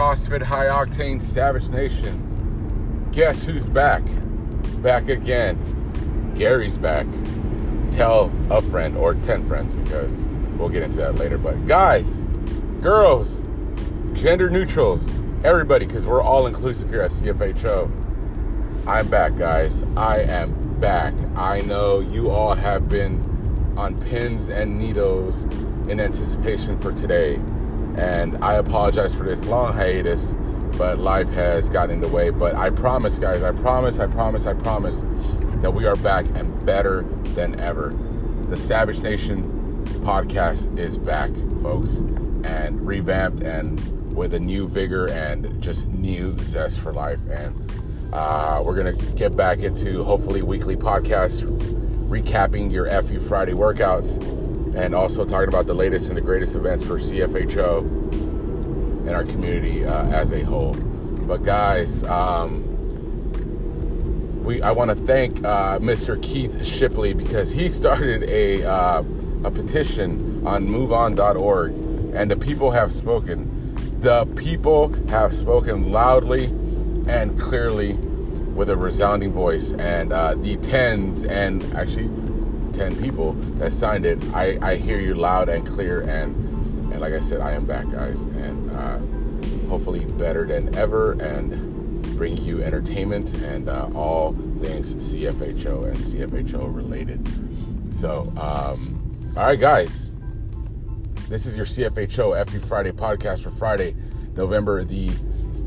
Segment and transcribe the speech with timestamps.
[0.00, 3.06] CrossFit High Octane Savage Nation.
[3.12, 4.02] Guess who's back?
[4.80, 6.32] Back again.
[6.34, 7.06] Gary's back.
[7.90, 10.22] Tell a friend or 10 friends because
[10.56, 11.36] we'll get into that later.
[11.36, 12.24] But guys,
[12.80, 13.44] girls,
[14.14, 15.06] gender neutrals,
[15.44, 18.86] everybody, because we're all inclusive here at CFHO.
[18.86, 19.84] I'm back, guys.
[19.98, 21.12] I am back.
[21.36, 25.42] I know you all have been on pins and needles
[25.90, 27.38] in anticipation for today.
[28.00, 30.34] And I apologize for this long hiatus,
[30.78, 32.30] but life has gotten in the way.
[32.30, 35.04] But I promise, guys, I promise, I promise, I promise
[35.60, 37.02] that we are back and better
[37.34, 37.94] than ever.
[38.48, 41.28] The Savage Nation podcast is back,
[41.60, 41.96] folks,
[42.42, 47.20] and revamped and with a new vigor and just new zest for life.
[47.30, 47.70] And
[48.14, 51.42] uh, we're going to get back into hopefully weekly podcasts
[52.08, 54.39] recapping your FU Friday workouts
[54.74, 57.80] and also talking about the latest and the greatest events for CFHO
[59.06, 60.74] and our community uh, as a whole.
[60.74, 62.66] But guys, um,
[64.44, 66.20] we I want to thank uh, Mr.
[66.22, 69.02] Keith Shipley because he started a uh,
[69.44, 71.72] a petition on MoveOn.org,
[72.14, 73.56] and the people have spoken.
[74.00, 76.46] The people have spoken loudly
[77.06, 77.94] and clearly
[78.54, 79.72] with a resounding voice.
[79.72, 82.08] And uh, the tens and actually
[82.72, 86.00] 10 people that signed it, I, I hear you loud and clear.
[86.02, 86.34] And,
[86.92, 88.24] and like I said, I am back, guys.
[88.24, 88.98] And uh,
[89.68, 96.74] hopefully better than ever and bring you entertainment and uh, all things CFHO and CFHO
[96.74, 97.26] related.
[97.94, 100.12] So, um, all right, guys.
[101.28, 103.94] This is your CFHO FU Friday podcast for Friday,
[104.34, 105.08] November the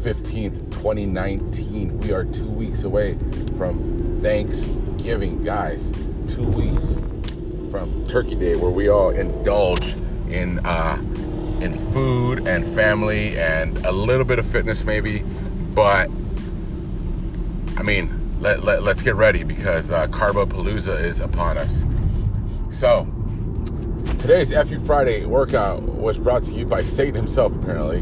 [0.03, 1.99] 15th, 2019.
[2.01, 3.17] We are two weeks away
[3.57, 5.93] from Thanksgiving, guys.
[6.33, 6.95] Two weeks
[7.69, 9.93] from Turkey Day, where we all indulge
[10.29, 10.97] in uh,
[11.61, 15.19] in food and family and a little bit of fitness, maybe.
[15.75, 16.09] But
[17.77, 21.83] I mean, let, let, us get ready because uh, Carbapalooza is upon us.
[22.72, 23.05] So,
[24.17, 27.99] today's FU Friday workout was brought to you by Satan himself, apparently.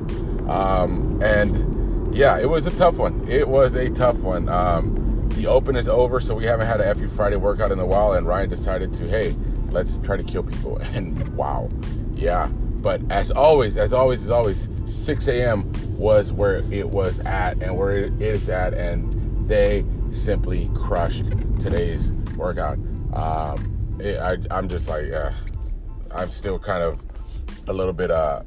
[0.48, 3.28] Um, and yeah, it was a tough one.
[3.28, 4.48] It was a tough one.
[4.48, 5.01] Um,
[5.36, 8.14] the open is over, so we haven't had a FU Friday workout in a while,
[8.14, 9.36] and Ryan decided to, hey,
[9.70, 10.80] let's try to kill people.
[10.94, 11.70] And wow,
[12.16, 12.48] yeah.
[12.48, 15.72] But as always, as always, as always, 6 a.m.
[15.98, 19.14] was where it was at and where it is at, and
[19.48, 21.26] they simply crushed
[21.60, 22.78] today's workout.
[23.14, 25.32] Um, it, I, am just like, uh,
[26.12, 27.00] I'm still kind of
[27.68, 28.42] a little bit uh,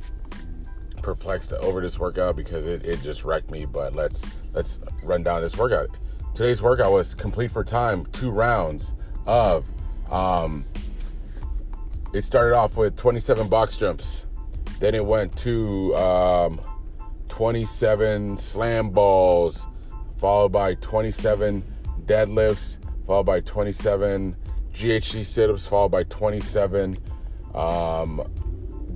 [1.00, 3.65] perplexed over this workout because it, it just wrecked me.
[3.65, 5.91] But let's let's run down this workout.
[6.34, 9.65] Today's workout was complete for time, two rounds of.
[10.11, 10.65] Um,
[12.12, 14.27] it started off with 27 box jumps,
[14.81, 16.61] then it went to um,
[17.28, 19.65] 27 slam balls,
[20.19, 21.62] followed by 27
[22.06, 24.34] deadlifts, followed by 27
[24.75, 26.97] GHD sit-ups, followed by 27
[27.55, 28.21] um,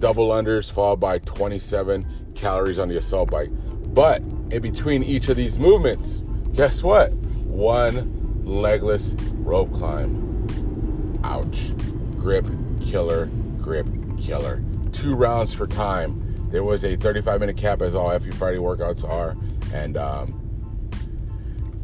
[0.00, 3.50] double unders, followed by 27 calories on the assault bike.
[3.94, 7.12] But in between each of these movements, guess what?
[7.48, 11.20] One legless rope climb.
[11.25, 11.72] Ouch.
[12.16, 12.47] Grip
[12.81, 13.26] killer,
[13.60, 13.86] grip
[14.19, 14.62] killer.
[14.92, 16.25] Two rounds for time.
[16.50, 19.36] There was a 35 minute cap, as all FU Friday workouts are.
[19.75, 20.41] And um,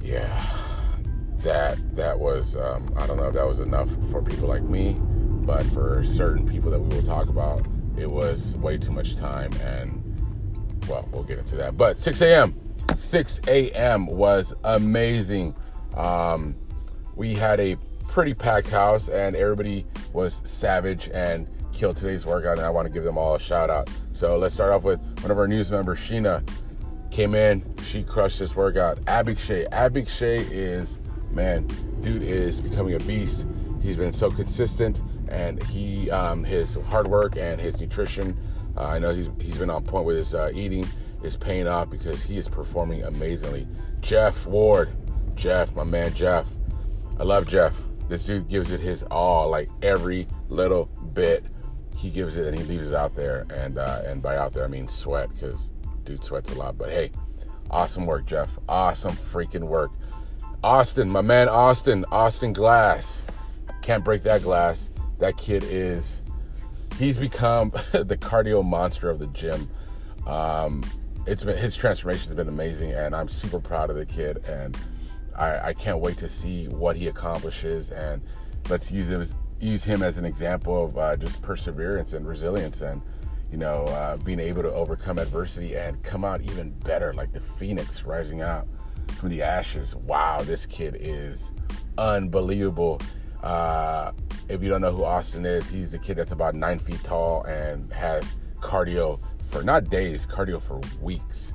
[0.02, 0.44] yeah,
[1.38, 4.96] that that was um, I don't know if that was enough for people like me,
[5.00, 9.52] but for certain people that we will talk about, it was way too much time
[9.62, 10.00] and
[10.88, 12.54] well we'll get into that but 6 a.m
[12.97, 15.55] 6 a.m was amazing.
[15.97, 16.55] Um,
[17.15, 17.77] we had a
[18.09, 22.93] pretty packed house and everybody was savage and killed today's workout and i want to
[22.93, 23.91] give them all a shout out.
[24.12, 26.49] So let's start off with one of our news members sheena.
[27.10, 28.99] Came in she crushed this workout.
[29.06, 31.00] Abikshay abikshay is
[31.31, 31.66] man
[32.00, 33.47] dude is becoming a beast.
[33.82, 38.37] He's been so consistent and he um, his hard work and his nutrition.
[38.76, 40.87] Uh, I know he's he's been on point with his uh, eating
[41.25, 43.67] is paying off because he is performing amazingly.
[44.00, 44.91] Jeff Ward,
[45.35, 46.47] Jeff, my man Jeff,
[47.19, 47.75] I love Jeff.
[48.09, 51.44] This dude gives it his all, like every little bit.
[51.97, 54.65] He gives it and he leaves it out there, and uh, and by out there
[54.65, 55.73] I mean sweat because
[56.05, 56.76] dude sweats a lot.
[56.76, 57.12] But hey,
[57.70, 58.59] awesome work, Jeff.
[58.69, 59.93] Awesome freaking work.
[60.62, 63.23] Austin, my man Austin, Austin Glass.
[63.81, 66.23] Can't break that glass that kid is
[66.99, 69.69] he's become the cardio monster of the gym.
[70.27, 70.82] Um,
[71.26, 74.76] it's been his transformation has been amazing, and I'm super proud of the kid, and
[75.37, 77.91] I, I can't wait to see what he accomplishes.
[77.91, 78.23] And
[78.69, 82.81] let's use him as, use him as an example of uh, just perseverance and resilience.
[82.82, 83.03] And
[83.50, 87.41] you know, uh, being able to overcome adversity and come out even better, like the
[87.41, 88.67] phoenix rising out
[89.19, 89.94] from the ashes.
[89.94, 91.53] Wow, this kid is
[91.97, 93.00] unbelievable.
[93.43, 94.12] Uh,
[94.49, 97.44] if you don't know who Austin is, he's the kid that's about nine feet tall
[97.44, 99.20] and has cardio
[99.55, 101.53] for not days, cardio for weeks.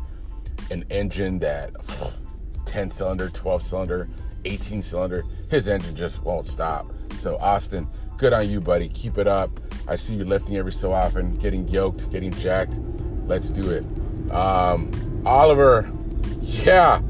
[0.72, 1.72] An engine that
[2.66, 4.07] 10 cylinder, 12 cylinder,
[4.46, 6.90] 18 cylinder, his engine just won't stop.
[7.16, 8.88] So, Austin, good on you, buddy.
[8.88, 9.51] Keep it up.
[9.86, 12.80] I see you lifting every so often, getting yoked, getting jacked.
[13.25, 13.84] Let's do it.
[14.31, 14.90] Um,
[15.25, 15.92] Oliver,
[16.40, 17.01] yeah,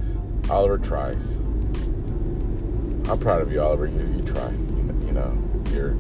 [0.50, 1.36] Oliver tries.
[3.08, 3.86] I'm proud of you, Oliver.
[3.86, 4.50] You, you try.
[4.50, 5.96] You, you know, you're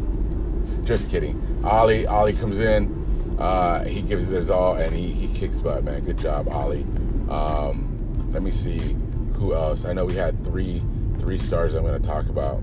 [0.83, 1.39] just kidding.
[1.63, 2.98] Ollie, Ollie comes in.
[3.39, 6.03] Uh, he gives it his all, and he, he kicks butt, man.
[6.03, 6.83] Good job, Ollie.
[7.29, 8.97] Um, let me see
[9.35, 9.85] who else.
[9.85, 10.83] I know we had three
[11.19, 11.73] three stars.
[11.73, 12.61] I'm going to talk about,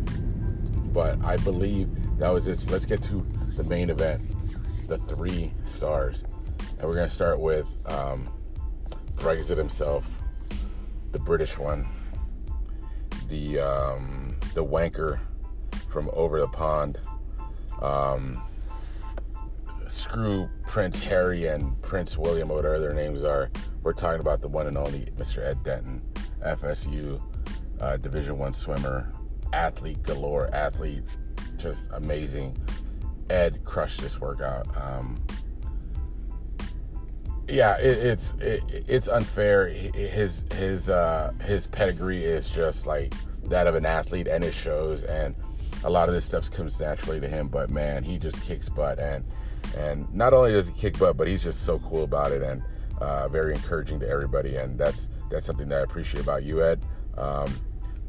[0.93, 1.89] but I believe
[2.19, 2.59] that was it.
[2.59, 3.27] So let's get to
[3.57, 4.21] the main event,
[4.87, 6.25] the three stars,
[6.79, 8.29] and we're going to start with um,
[9.15, 10.07] Brexit himself,
[11.13, 11.89] the British one,
[13.29, 15.21] the um, the wanker
[15.91, 16.99] from over the pond.
[17.81, 18.43] Um,
[19.89, 23.51] screw Prince Harry and Prince William, or whatever their names are.
[23.83, 25.45] We're talking about the one and only Mr.
[25.45, 26.03] Ed Denton,
[26.45, 27.21] FSU
[27.81, 29.13] uh, Division One swimmer,
[29.53, 31.05] athlete galore, athlete,
[31.57, 32.57] just amazing.
[33.31, 34.67] Ed crushed this workout.
[34.77, 35.21] Um,
[37.49, 39.69] yeah, it, it's it, it's unfair.
[39.69, 45.05] His his uh, his pedigree is just like that of an athlete, and it shows.
[45.05, 45.35] And
[45.85, 47.49] a lot of this stuff comes naturally to him.
[47.49, 49.25] But man, he just kicks butt, and
[49.77, 52.63] and not only does he kick butt, but he's just so cool about it, and
[53.01, 54.57] uh, very encouraging to everybody.
[54.57, 56.81] And that's that's something that I appreciate about you, Ed.
[57.19, 57.55] Um,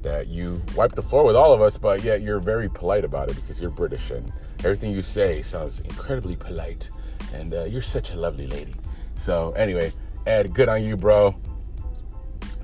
[0.01, 3.29] that you wipe the floor with all of us, but yet you're very polite about
[3.29, 6.89] it because you're British and everything you say sounds incredibly polite.
[7.33, 8.75] And uh, you're such a lovely lady.
[9.17, 9.91] So, anyway,
[10.25, 11.35] Ed, good on you, bro.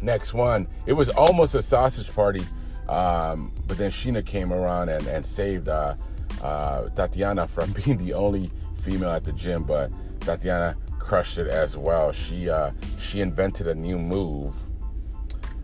[0.01, 0.67] Next one.
[0.85, 2.45] It was almost a sausage party,
[2.87, 5.95] um, but then Sheena came around and, and saved uh,
[6.41, 8.51] uh, Tatiana from being the only
[8.83, 9.63] female at the gym.
[9.63, 12.11] But Tatiana crushed it as well.
[12.11, 14.53] She uh, she invented a new move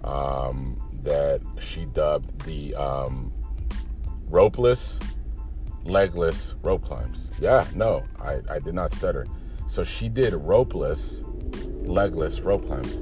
[0.04, 3.32] um, that she dubbed the um,
[4.30, 5.02] ropeless,
[5.84, 7.32] legless rope climbs.
[7.40, 9.28] Yeah, no, I, I did not stutter.
[9.68, 11.24] So she did ropeless,
[11.88, 13.02] legless rope climbs.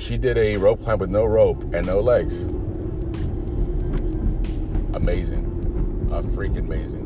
[0.00, 2.44] She did a rope climb with no rope and no legs.
[4.94, 5.44] Amazing.
[6.10, 7.04] Uh, freaking amazing.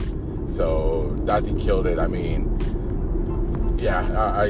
[0.53, 1.99] So Dati killed it.
[1.99, 2.59] I mean,
[3.79, 4.47] yeah, I, I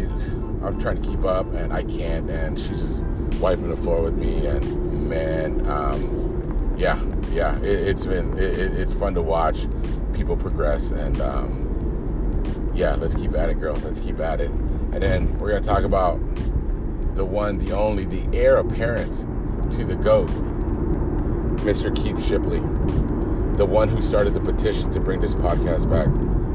[0.66, 3.04] I'm trying to keep up and I can't, and she's just
[3.40, 4.46] wiping the floor with me.
[4.46, 7.00] And man, um, yeah,
[7.30, 9.66] yeah, it, has been it, it's fun to watch
[10.12, 11.20] people progress and.
[11.20, 11.68] Um,
[12.74, 13.74] yeah, let's keep at it, girl.
[13.76, 14.50] Let's keep at it.
[14.50, 16.18] And then we're to talk about
[17.14, 19.12] the one, the only, the heir apparent
[19.72, 20.28] to the GOAT,
[21.58, 21.94] Mr.
[21.94, 22.60] Keith Shipley,
[23.56, 26.08] the one who started the petition to bring this podcast back.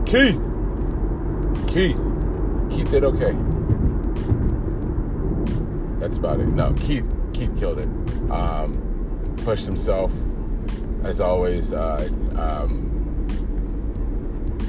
[0.06, 0.42] Keith!
[1.68, 1.98] Keith!
[2.70, 3.36] Keith did okay.
[6.00, 6.48] That's about it.
[6.48, 7.90] No, Keith, Keith killed it.
[8.32, 10.12] Um, pushed himself,
[11.04, 11.74] as always.
[11.74, 12.84] Uh, um,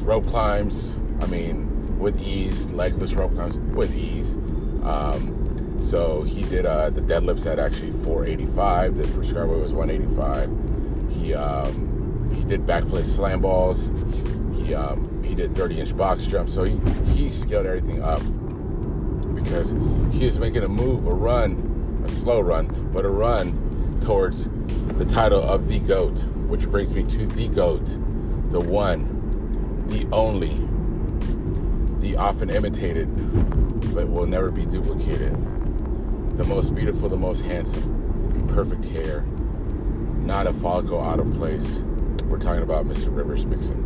[0.02, 4.36] rope climbs, I mean, with ease, legless rope climbs with ease.
[4.84, 8.96] Um, so he did uh, the deadlifts at actually 485.
[8.96, 11.12] The prescribed weight was 185.
[11.22, 11.87] He um,
[12.32, 13.90] he did backflip slam balls.
[14.56, 16.54] He um, he did 30 inch box jumps.
[16.54, 16.78] So he
[17.14, 18.20] he scaled everything up
[19.34, 19.72] because
[20.12, 24.48] he is making a move, a run, a slow run, but a run towards
[24.96, 26.24] the title of the goat.
[26.48, 27.84] Which brings me to the goat,
[28.50, 30.56] the one, the only
[32.00, 33.08] the often imitated,
[33.94, 35.32] but will never be duplicated.
[36.38, 39.22] The most beautiful, the most handsome, perfect hair,
[40.20, 41.84] not a follicle out of place.
[42.28, 43.14] We're talking about Mr.
[43.14, 43.84] Rivers Mixon.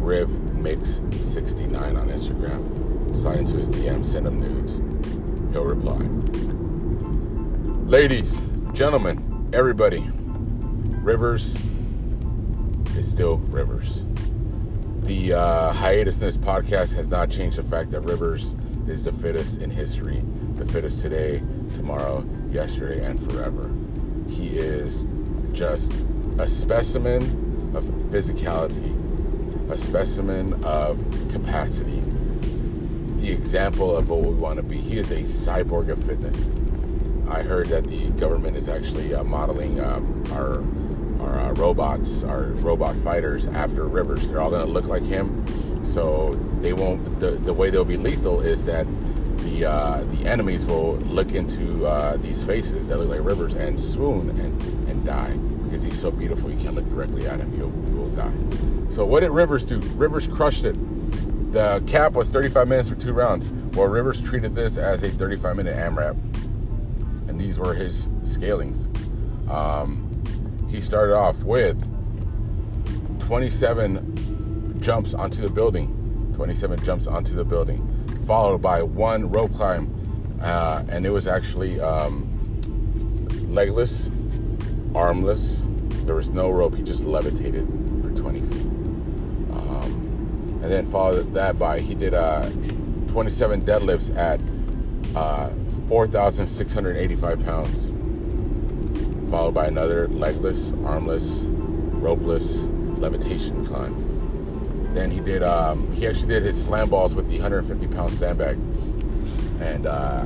[0.00, 3.14] Riv Mix 69 on Instagram.
[3.14, 4.80] Slide into his DM, send him nudes.
[5.52, 5.98] He'll reply.
[7.86, 8.40] Ladies,
[8.72, 10.10] gentlemen, everybody,
[11.02, 11.56] Rivers
[12.96, 14.04] is still Rivers
[15.04, 18.54] the uh, hiatus in this podcast has not changed the fact that Rivers
[18.88, 20.22] is the fittest in history,
[20.54, 21.42] the fittest today,
[21.74, 23.70] tomorrow, yesterday, and forever.
[24.28, 25.04] He is
[25.52, 25.92] just
[26.38, 27.43] a specimen
[27.76, 28.92] of physicality,
[29.70, 30.98] a specimen of
[31.30, 32.02] capacity,
[33.18, 34.78] the example of what we want to be.
[34.78, 36.54] He is a cyborg of fitness.
[37.28, 40.62] I heard that the government is actually uh, modeling um, our
[41.20, 44.28] our uh, robots, our robot fighters after Rivers.
[44.28, 45.42] They're all going to look like him.
[45.86, 47.18] So they won't.
[47.18, 48.86] The, the way they'll be lethal is that
[49.38, 53.80] the uh, the enemies will look into uh, these faces that look like Rivers and
[53.80, 55.38] swoon and and die
[55.74, 56.48] because he's so beautiful.
[56.48, 57.52] You can't look directly at him.
[57.56, 58.30] You'll you'll die.
[58.90, 59.80] So what did Rivers do?
[59.96, 60.76] Rivers crushed it.
[61.52, 63.48] The cap was 35 minutes for two rounds.
[63.76, 66.16] Well, Rivers treated this as a 35 minute AMRAP,
[67.28, 68.88] and these were his scalings.
[69.50, 70.22] Um,
[70.70, 71.76] he started off with
[73.18, 77.82] 27 jumps onto the building, 27 jumps onto the building,
[78.28, 79.92] followed by one rope climb,
[80.40, 82.30] uh, and it was actually um,
[83.52, 84.08] legless,
[84.94, 85.66] armless.
[86.04, 86.74] There was no rope.
[86.74, 87.66] He just levitated
[88.02, 88.66] for 20 feet,
[89.52, 92.48] um, and then followed that by he did uh,
[93.08, 94.40] 27 deadlifts at
[95.16, 95.50] uh,
[95.88, 97.90] 4,685 pounds
[99.34, 101.46] followed by another legless, armless,
[101.98, 102.68] ropeless
[103.00, 104.94] levitation climb.
[104.94, 108.56] Then he did, um, he actually did his slam balls with the 150 pound sandbag.
[109.60, 110.24] And uh,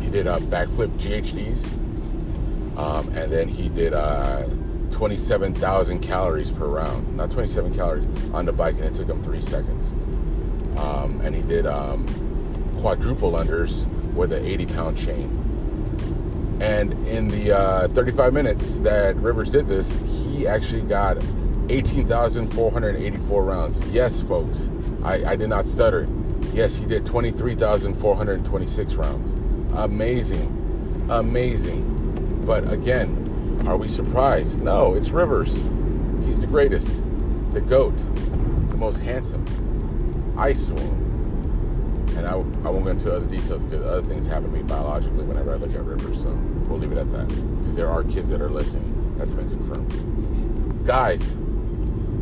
[0.00, 1.77] he did uh, backflip GHDs.
[2.78, 4.44] Um, and then he did uh,
[4.92, 7.16] 27,000 calories per round.
[7.16, 9.90] Not 27 calories on the bike, and it took him three seconds.
[10.78, 12.06] Um, and he did um,
[12.80, 16.58] quadruple unders with an 80 pound chain.
[16.60, 21.16] And in the uh, 35 minutes that Rivers did this, he actually got
[21.68, 23.84] 18,484 rounds.
[23.90, 24.70] Yes, folks,
[25.04, 26.06] I, I did not stutter.
[26.52, 29.32] Yes, he did 23,426 rounds.
[29.74, 31.06] Amazing.
[31.10, 31.97] Amazing.
[32.48, 34.62] But again, are we surprised?
[34.62, 35.52] No, it's Rivers.
[36.24, 36.88] He's the greatest,
[37.52, 37.94] the GOAT,
[38.70, 39.44] the most handsome.
[40.34, 44.56] I swoon and I, I won't go into other details because other things happen to
[44.56, 46.22] me biologically whenever I look at rivers.
[46.22, 46.30] So
[46.66, 49.14] we'll leave it at that because there are kids that are listening.
[49.18, 50.86] That's been confirmed.
[50.86, 51.36] Guys,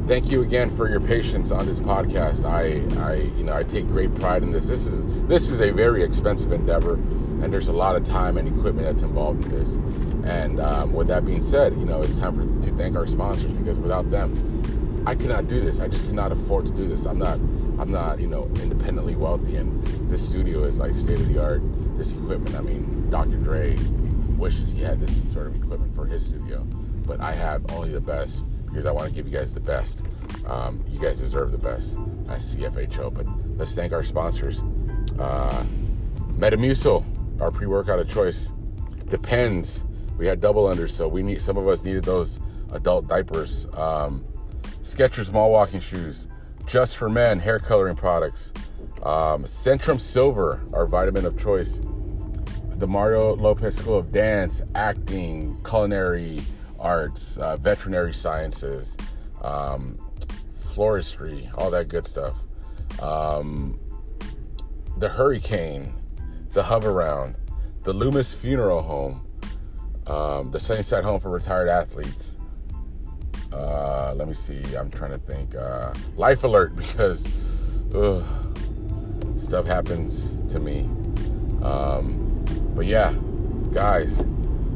[0.09, 2.45] thank you again for your patience on this podcast.
[2.45, 4.66] I, I, you know, I take great pride in this.
[4.66, 8.49] This is this is a very expensive endeavor, and there's a lot of time and
[8.49, 9.78] equipment that's involved in this.
[10.26, 13.52] And um, with that being said, you know, it's time for, to thank our sponsors
[13.52, 15.78] because without them, I could not do this.
[15.78, 17.06] I just cannot afford to do this.
[17.06, 17.38] I'm not
[17.78, 21.61] I'm not, you know, independently wealthy, and this studio is like state of the art.
[21.99, 23.37] This equipment, I mean, Dr.
[23.37, 23.76] Dre
[24.37, 26.62] wishes he had this sort of equipment for his studio,
[27.06, 30.00] but I have only the best because I want to give you guys the best.
[30.47, 31.97] Um, you guys deserve the best
[32.30, 33.12] at CFHO.
[33.12, 34.64] But let's thank our sponsors.
[35.18, 35.64] Uh,
[36.38, 38.52] Metamucil, our pre-workout of choice.
[39.09, 39.85] Depends.
[40.16, 42.40] We had double unders, so we need some of us needed those
[42.73, 43.66] adult diapers.
[43.75, 44.25] Um,
[44.82, 46.28] Skechers small walking shoes.
[46.66, 48.52] Just for Men hair coloring products,
[49.02, 51.80] um, Centrum Silver, our vitamin of choice,
[52.70, 56.42] the Mario Lopez School of Dance, Acting, Culinary
[56.78, 58.96] Arts, uh, Veterinary Sciences,
[59.42, 59.99] um,
[60.64, 62.35] Floristry, all that good stuff.
[63.00, 63.78] Um,
[64.99, 65.92] the HurryCane,
[66.50, 67.37] the Hoveround,
[67.82, 69.25] the Loomis Funeral Home,
[70.06, 72.38] um, the Sunnyside Home for Retired Athletes,
[73.52, 74.62] uh, let me see.
[74.76, 75.54] I'm trying to think.
[75.54, 77.26] Uh, life alert because
[77.94, 78.25] ugh,
[79.38, 80.80] stuff happens to me.
[81.62, 82.44] Um,
[82.75, 83.14] but yeah,
[83.72, 84.22] guys,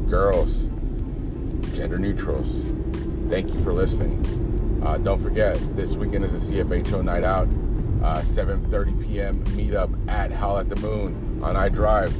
[0.09, 0.69] girls,
[1.75, 2.63] gender neutrals,
[3.29, 4.25] thank you for listening.
[4.83, 7.47] Uh, don't forget, this weekend is a CFHO night out.
[8.03, 9.43] Uh, 7:30 p.m.
[9.49, 12.11] meetup at Howl at the Moon on I Drive.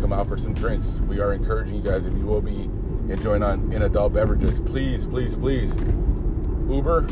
[0.00, 1.00] Come out for some drinks.
[1.00, 2.70] We are encouraging you guys if you will be
[3.12, 7.02] enjoying on in adult beverages, please, please, please, Uber,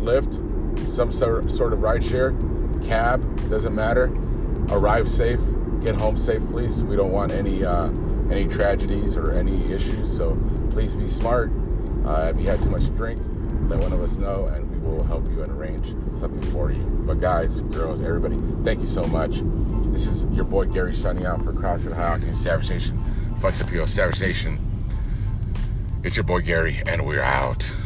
[0.00, 2.32] Lyft, some sort of ride share,
[2.84, 4.06] cab, doesn't matter.
[4.70, 5.40] Arrive safe,
[5.80, 6.84] get home safe, please.
[6.84, 7.90] We don't want any uh,
[8.30, 10.36] any tragedies or any issues, so
[10.70, 11.50] please be smart.
[12.04, 13.20] Uh, if you had too much drink,
[13.68, 16.82] let one of us know, and will help you and arrange something for you.
[17.06, 19.40] But guys, girls, everybody, thank you so much.
[19.92, 23.02] This is your boy Gary signing out for CrossFit High Octane Savage Nation,
[23.40, 24.58] Flex Appeal, Savage Nation.
[26.04, 27.77] It's your boy Gary, and we're out.